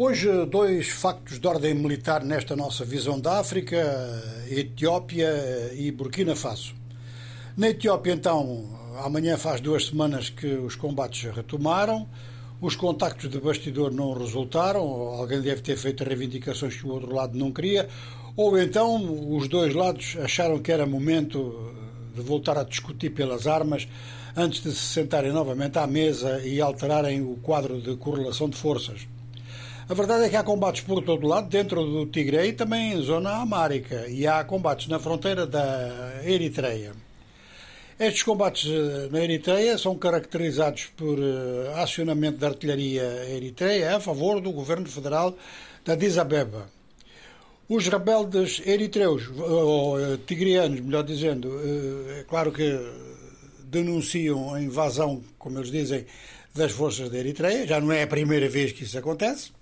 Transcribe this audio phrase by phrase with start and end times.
[0.00, 3.76] Hoje, dois factos de ordem militar nesta nossa visão da África:
[4.48, 5.28] Etiópia
[5.74, 6.72] e Burkina Faso.
[7.56, 12.08] Na Etiópia, então, amanhã faz duas semanas que os combates retomaram,
[12.60, 17.36] os contactos de bastidor não resultaram, alguém deve ter feito reivindicações que o outro lado
[17.36, 17.88] não queria,
[18.36, 21.74] ou então os dois lados acharam que era momento
[22.14, 23.88] de voltar a discutir pelas armas
[24.36, 29.17] antes de se sentarem novamente à mesa e alterarem o quadro de correlação de forças.
[29.90, 33.00] A verdade é que há combates por todo lado, dentro do Tigre e também em
[33.00, 36.92] zona amárica, e há combates na fronteira da Eritreia.
[37.98, 44.42] Estes combates eh, na Eritreia são caracterizados por eh, acionamento da artilharia eritreia a favor
[44.42, 45.34] do governo federal
[45.86, 46.68] da Addis Abeba.
[47.66, 51.50] Os rebeldes eritreus, ou eh, tigrianos, melhor dizendo,
[52.10, 52.78] é claro que
[53.64, 56.04] denunciam a invasão, como eles dizem,
[56.54, 57.66] das forças da Eritreia.
[57.66, 59.56] Já não é a primeira vez que isso acontece.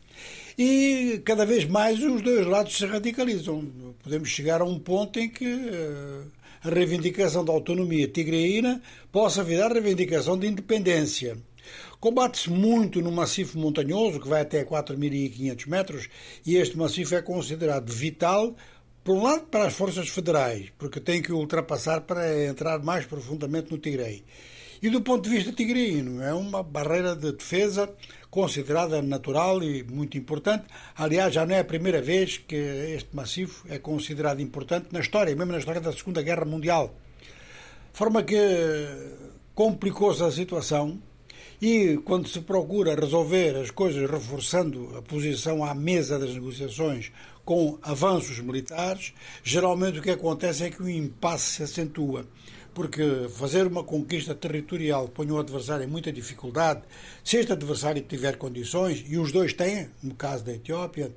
[0.58, 3.64] E cada vez mais os dois lados se radicalizam.
[4.02, 6.22] Podemos chegar a um ponto em que eh,
[6.64, 8.80] a reivindicação da autonomia tigreína
[9.12, 11.36] possa virar reivindicação de independência.
[12.00, 16.08] Combate-se muito no maciço montanhoso, que vai até 4.500 metros,
[16.44, 18.54] e este maciço é considerado vital,
[19.02, 23.70] por um lado, para as forças federais, porque tem que ultrapassar para entrar mais profundamente
[23.70, 24.24] no Tigre.
[24.82, 27.90] E do ponto de vista tigreino, é uma barreira de defesa
[28.30, 30.64] considerada natural e muito importante.
[30.94, 35.34] Aliás, já não é a primeira vez que este maciço é considerado importante na história,
[35.34, 36.94] mesmo na história da Segunda Guerra Mundial.
[37.90, 38.36] De forma que
[39.54, 41.00] complicou-se a situação
[41.62, 47.10] e quando se procura resolver as coisas reforçando a posição à mesa das negociações
[47.42, 52.26] com avanços militares, geralmente o que acontece é que o impasse se acentua
[52.76, 56.82] porque fazer uma conquista territorial põe o adversário em muita dificuldade.
[57.24, 61.10] Se este adversário tiver condições, e os dois têm, no caso da Etiópia,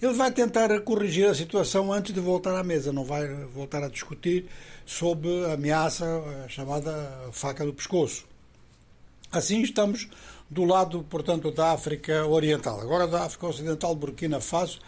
[0.00, 3.88] ele vai tentar corrigir a situação antes de voltar à mesa, não vai voltar a
[3.88, 4.44] discutir
[4.84, 6.04] sob a ameaça
[6.48, 6.92] chamada
[7.32, 8.26] faca do pescoço.
[9.32, 10.10] Assim estamos
[10.50, 12.78] do lado, portanto, da África Oriental.
[12.78, 14.80] Agora da África Ocidental, Burkina Faso,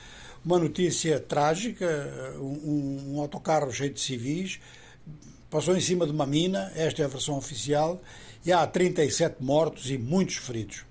[0.44, 4.60] uma notícia trágica, um, um autocarro cheio de civis
[5.50, 8.00] passou em cima de uma mina, esta é a versão oficial,
[8.44, 10.84] e há 37 mortos e muitos feridos.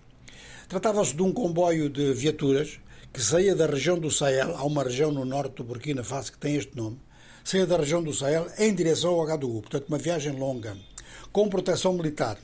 [0.67, 2.79] Tratava-se de um comboio de viaturas
[3.13, 6.37] que saía da região do Sahel, há uma região no norte do Burkina Faso que
[6.37, 6.99] tem este nome,
[7.43, 10.77] saía da região do Sahel em direção ao Agadugu, portanto uma viagem longa,
[11.31, 12.37] com proteção militar.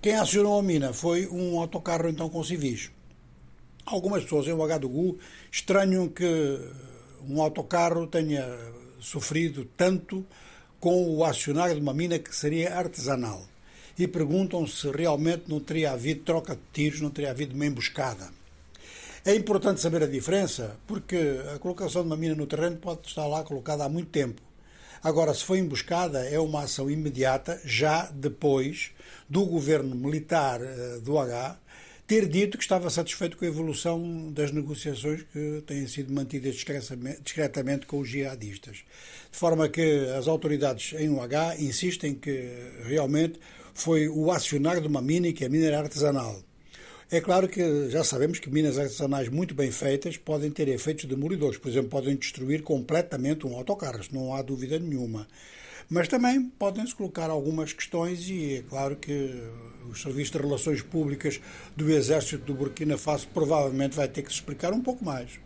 [0.00, 2.90] Quem acionou a mina foi um autocarro então com civis.
[3.84, 5.18] Algumas pessoas em Ouagadougou
[5.50, 6.24] estranham que
[7.28, 8.46] um autocarro tenha
[9.00, 10.24] sofrido tanto
[10.80, 13.46] com o acionar de uma mina que seria artesanal
[13.98, 18.30] e perguntam se realmente não teria havido troca de tiros, não teria havido uma emboscada.
[19.22, 23.26] É importante saber a diferença, porque a colocação de uma mina no terreno pode estar
[23.26, 24.40] lá colocada há muito tempo.
[25.02, 28.92] Agora, se foi emboscada, é uma ação imediata, já depois
[29.28, 31.58] do governo militar eh, do H
[32.10, 36.56] ter dito que estava satisfeito com a evolução das negociações que têm sido mantidas
[37.22, 38.78] discretamente com os jihadistas.
[39.30, 42.50] De forma que as autoridades em UH insistem que
[42.82, 43.38] realmente
[43.72, 46.36] foi o acionar de uma mina que a mina era artesanal.
[47.12, 51.58] É claro que já sabemos que minas artesanais muito bem feitas podem ter efeitos demolidores.
[51.58, 55.28] Por exemplo, podem destruir completamente um autocarro, não há dúvida nenhuma.
[55.90, 59.42] Mas também podem-se colocar algumas questões e é claro que
[59.90, 61.40] o Serviço de Relações Públicas
[61.76, 65.40] do Exército do Burkina Faso provavelmente vai ter que se explicar um pouco mais.